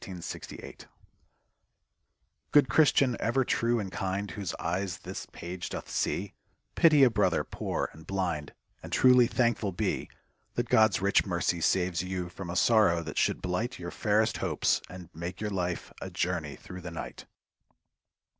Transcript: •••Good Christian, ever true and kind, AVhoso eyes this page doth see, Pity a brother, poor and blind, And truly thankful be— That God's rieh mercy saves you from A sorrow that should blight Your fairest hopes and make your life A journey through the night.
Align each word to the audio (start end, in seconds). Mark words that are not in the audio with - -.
•••Good 2.51 2.69
Christian, 2.69 3.15
ever 3.19 3.45
true 3.45 3.79
and 3.79 3.91
kind, 3.91 4.29
AVhoso 4.29 4.55
eyes 4.57 4.97
this 4.97 5.27
page 5.31 5.69
doth 5.69 5.91
see, 5.91 6.33
Pity 6.73 7.03
a 7.03 7.11
brother, 7.11 7.43
poor 7.43 7.87
and 7.93 8.07
blind, 8.07 8.55
And 8.81 8.91
truly 8.91 9.27
thankful 9.27 9.71
be— 9.71 10.09
That 10.55 10.69
God's 10.69 11.01
rieh 11.03 11.23
mercy 11.27 11.61
saves 11.61 12.01
you 12.01 12.29
from 12.29 12.49
A 12.49 12.55
sorrow 12.55 13.03
that 13.03 13.19
should 13.19 13.43
blight 13.43 13.77
Your 13.77 13.91
fairest 13.91 14.37
hopes 14.37 14.81
and 14.89 15.09
make 15.13 15.39
your 15.39 15.51
life 15.51 15.93
A 16.01 16.09
journey 16.09 16.55
through 16.55 16.81
the 16.81 16.89
night. 16.89 17.27